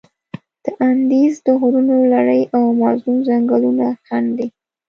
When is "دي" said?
4.37-4.47